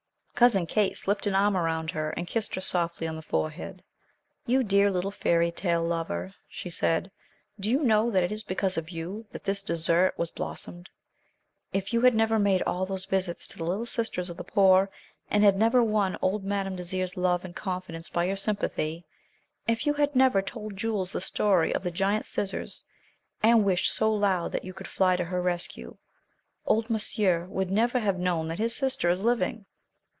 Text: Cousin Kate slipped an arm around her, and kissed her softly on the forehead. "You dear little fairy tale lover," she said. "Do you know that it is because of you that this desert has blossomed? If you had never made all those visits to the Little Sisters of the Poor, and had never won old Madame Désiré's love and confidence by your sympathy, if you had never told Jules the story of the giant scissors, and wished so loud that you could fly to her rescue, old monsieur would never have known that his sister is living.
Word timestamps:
Cousin 0.33 0.65
Kate 0.65 0.97
slipped 0.97 1.27
an 1.27 1.35
arm 1.35 1.55
around 1.55 1.91
her, 1.91 2.09
and 2.17 2.25
kissed 2.25 2.55
her 2.55 2.61
softly 2.61 3.05
on 3.05 3.15
the 3.15 3.21
forehead. 3.21 3.83
"You 4.47 4.63
dear 4.63 4.89
little 4.89 5.11
fairy 5.11 5.51
tale 5.51 5.83
lover," 5.83 6.33
she 6.49 6.67
said. 6.67 7.11
"Do 7.59 7.69
you 7.69 7.83
know 7.83 8.09
that 8.09 8.23
it 8.23 8.31
is 8.31 8.41
because 8.41 8.75
of 8.75 8.89
you 8.89 9.27
that 9.31 9.43
this 9.43 9.61
desert 9.61 10.15
has 10.17 10.31
blossomed? 10.31 10.89
If 11.73 11.93
you 11.93 12.01
had 12.01 12.15
never 12.15 12.39
made 12.39 12.63
all 12.63 12.87
those 12.87 13.05
visits 13.05 13.45
to 13.49 13.59
the 13.59 13.63
Little 13.63 13.85
Sisters 13.85 14.31
of 14.31 14.37
the 14.37 14.43
Poor, 14.43 14.89
and 15.29 15.43
had 15.43 15.59
never 15.59 15.83
won 15.83 16.17
old 16.23 16.43
Madame 16.43 16.75
Désiré's 16.75 17.15
love 17.15 17.45
and 17.45 17.55
confidence 17.55 18.09
by 18.09 18.23
your 18.23 18.35
sympathy, 18.35 19.05
if 19.67 19.85
you 19.85 19.93
had 19.93 20.15
never 20.15 20.41
told 20.41 20.75
Jules 20.75 21.11
the 21.11 21.21
story 21.21 21.71
of 21.71 21.83
the 21.83 21.91
giant 21.91 22.25
scissors, 22.25 22.83
and 23.43 23.63
wished 23.63 23.93
so 23.93 24.11
loud 24.11 24.53
that 24.53 24.65
you 24.65 24.73
could 24.73 24.87
fly 24.87 25.15
to 25.17 25.25
her 25.25 25.39
rescue, 25.39 25.97
old 26.65 26.89
monsieur 26.89 27.45
would 27.45 27.69
never 27.69 27.99
have 27.99 28.17
known 28.17 28.47
that 28.47 28.57
his 28.57 28.75
sister 28.75 29.07
is 29.07 29.21
living. 29.21 29.67